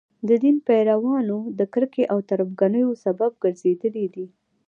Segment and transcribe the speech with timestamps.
[0.27, 4.25] د دین پیروانو د کرکې او تربګنیو سبب ګرځېدلي دي.